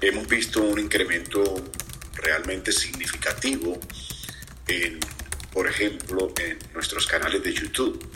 hemos 0.00 0.26
visto 0.28 0.62
un 0.62 0.78
incremento 0.78 1.62
realmente 2.14 2.72
significativo 2.72 3.78
en, 4.66 4.98
por 5.52 5.66
ejemplo, 5.66 6.32
en 6.38 6.58
nuestros 6.74 7.06
canales 7.06 7.42
de 7.42 7.52
YouTube. 7.52 8.08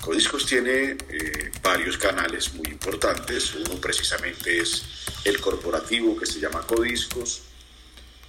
Codiscos 0.00 0.46
tiene 0.46 0.96
eh, 1.10 1.50
varios 1.62 1.98
canales 1.98 2.54
muy 2.54 2.68
importantes. 2.68 3.54
Uno 3.54 3.80
precisamente 3.80 4.58
es 4.58 4.84
el 5.24 5.40
corporativo 5.40 6.16
que 6.16 6.26
se 6.26 6.40
llama 6.40 6.66
Codiscos, 6.66 7.42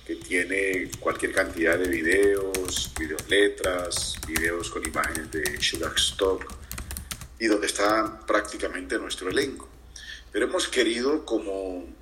que 0.06 0.16
tiene 0.16 0.90
cualquier 1.00 1.32
cantidad 1.34 1.78
de 1.78 1.88
videos, 1.88 2.92
videos 3.00 3.30
letras, 3.30 4.16
videos 4.28 4.70
con 4.70 4.84
imágenes 4.86 5.32
de 5.32 5.62
Sugar 5.62 5.94
Stock 5.96 6.52
y 7.40 7.46
donde 7.46 7.68
está 7.68 8.20
prácticamente 8.26 8.98
nuestro 8.98 9.30
elenco. 9.30 9.70
Pero 10.32 10.46
hemos 10.46 10.68
querido 10.68 11.26
como 11.26 11.99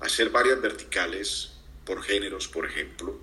hacer 0.00 0.30
varias 0.30 0.60
verticales 0.60 1.52
por 1.84 2.02
géneros, 2.02 2.48
por 2.48 2.66
ejemplo. 2.66 3.20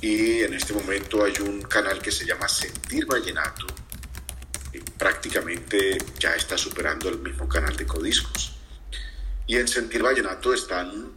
Y 0.00 0.40
en 0.40 0.54
este 0.54 0.72
momento 0.72 1.24
hay 1.24 1.34
un 1.40 1.62
canal 1.62 2.00
que 2.00 2.10
se 2.10 2.24
llama 2.24 2.48
Sentir 2.48 3.06
Vallenato, 3.06 3.66
y 4.72 4.78
prácticamente 4.78 5.98
ya 6.18 6.34
está 6.34 6.56
superando 6.56 7.08
el 7.08 7.18
mismo 7.18 7.48
canal 7.48 7.76
de 7.76 7.86
Codiscos. 7.86 8.56
Y 9.46 9.56
en 9.56 9.66
Sentir 9.66 10.02
Vallenato 10.02 10.54
están 10.54 11.12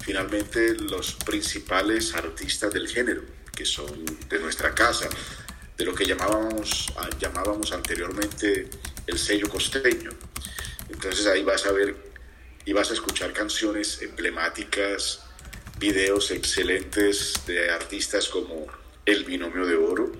finalmente 0.00 0.74
los 0.74 1.12
principales 1.12 2.14
artistas 2.14 2.72
del 2.72 2.88
género, 2.88 3.22
que 3.54 3.64
son 3.64 4.04
de 4.28 4.38
nuestra 4.40 4.74
casa, 4.74 5.08
de 5.76 5.84
lo 5.84 5.94
que 5.94 6.04
llamábamos, 6.04 6.92
llamábamos 7.18 7.72
anteriormente 7.72 8.68
el 9.06 9.18
sello 9.18 9.48
costeño. 9.48 10.10
Entonces 10.88 11.26
ahí 11.26 11.44
vas 11.44 11.64
a 11.66 11.72
ver 11.72 12.09
y 12.64 12.72
vas 12.72 12.90
a 12.90 12.94
escuchar 12.94 13.32
canciones 13.32 14.02
emblemáticas, 14.02 15.24
videos 15.78 16.30
excelentes 16.30 17.34
de 17.46 17.70
artistas 17.70 18.28
como 18.28 18.66
El 19.04 19.24
Binomio 19.24 19.66
de 19.66 19.76
Oro, 19.76 20.12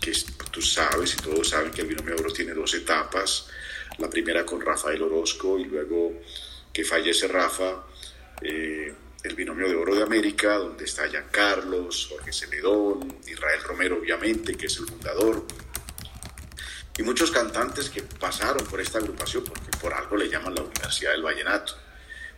que 0.00 0.12
tú 0.50 0.60
sabes 0.60 1.14
y 1.14 1.16
todos 1.22 1.48
saben 1.48 1.70
que 1.70 1.82
El 1.82 1.88
Binomio 1.88 2.16
de 2.16 2.22
Oro 2.22 2.32
tiene 2.32 2.52
dos 2.52 2.74
etapas, 2.74 3.48
la 3.98 4.10
primera 4.10 4.44
con 4.44 4.60
Rafael 4.60 5.02
Orozco 5.02 5.58
y 5.58 5.64
luego 5.64 6.20
que 6.72 6.84
fallece 6.84 7.28
Rafa, 7.28 7.84
eh, 8.42 8.92
El 9.22 9.34
Binomio 9.36 9.68
de 9.68 9.76
Oro 9.76 9.94
de 9.94 10.02
América, 10.02 10.56
donde 10.56 10.84
está 10.84 11.04
Carlos, 11.30 12.08
Jorge 12.10 12.32
Celedón, 12.32 13.20
Israel 13.26 13.62
Romero 13.62 13.98
obviamente, 13.98 14.56
que 14.56 14.66
es 14.66 14.76
el 14.78 14.86
fundador, 14.86 15.46
y 16.96 17.02
muchos 17.02 17.30
cantantes 17.30 17.90
que 17.90 18.02
pasaron 18.02 18.64
por 18.66 18.80
esta 18.80 18.98
agrupación, 18.98 19.44
porque 19.44 19.76
por 19.80 19.92
algo 19.94 20.16
le 20.16 20.28
llaman 20.28 20.54
la 20.54 20.62
Universidad 20.62 21.12
del 21.12 21.22
Vallenato 21.22 21.74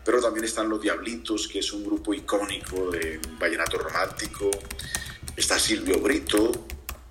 pero 0.07 0.23
también 0.23 0.45
están 0.45 0.69
Los 0.69 0.81
Diablitos, 0.81 1.49
que 1.49 1.59
es 1.59 1.73
un 1.73 1.85
grupo 1.85 2.15
icónico 2.15 2.93
de 2.93 3.21
vallenato 3.41 3.77
romántico. 3.77 4.49
Está 5.37 5.59
Silvio 5.59 5.99
Brito, 5.99 6.65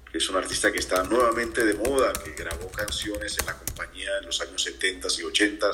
que 0.10 0.18
es 0.18 0.30
un 0.30 0.38
artista 0.38 0.72
que 0.72 0.80
está 0.80 1.04
nuevamente 1.04 1.66
de 1.66 1.74
moda, 1.74 2.14
que 2.14 2.32
grabó 2.32 2.72
canciones 2.72 3.38
en 3.38 3.48
la 3.48 3.58
compañía 3.58 4.12
en 4.20 4.26
los 4.26 4.40
años 4.40 4.64
70 4.64 5.10
y 5.20 5.24
80 5.24 5.72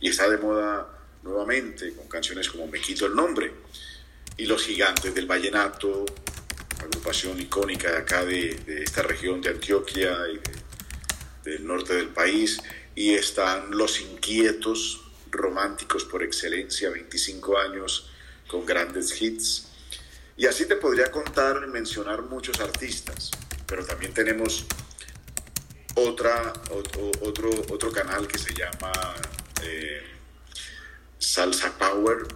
y 0.00 0.08
está 0.08 0.28
de 0.28 0.36
moda 0.38 0.88
nuevamente 1.22 1.94
con 1.94 2.08
canciones 2.08 2.48
como 2.50 2.66
Me 2.66 2.80
quito 2.80 3.06
el 3.06 3.14
nombre. 3.14 3.52
Y 4.36 4.46
Los 4.46 4.64
Gigantes 4.64 5.14
del 5.14 5.26
Vallenato, 5.26 6.06
agrupación 6.80 7.38
icónica 7.40 7.92
de 7.92 7.98
acá 7.98 8.24
de, 8.24 8.82
esta 8.82 9.02
región 9.02 9.40
de 9.40 9.50
Antioquia 9.50 10.10
y 10.28 10.38
del 10.38 10.57
norte 11.68 11.94
del 11.94 12.08
país. 12.08 12.58
Y 12.96 13.14
están 13.14 13.70
Los 13.70 14.00
Inquietos, 14.00 15.04
románticos 15.30 16.04
por 16.04 16.22
excelencia, 16.24 16.90
25 16.90 17.58
años 17.58 18.10
con 18.48 18.66
grandes 18.66 19.20
hits. 19.20 19.68
Y 20.36 20.46
así 20.46 20.66
te 20.66 20.76
podría 20.76 21.10
contar, 21.10 21.66
mencionar 21.68 22.22
muchos 22.22 22.60
artistas, 22.60 23.30
pero 23.66 23.84
también 23.84 24.14
tenemos 24.14 24.66
otra, 25.94 26.52
otro, 26.70 27.10
otro, 27.20 27.50
otro 27.70 27.92
canal 27.92 28.28
que 28.28 28.38
se 28.38 28.54
llama 28.54 28.92
eh, 29.62 30.02
Salsa 31.18 31.76
Power, 31.76 32.26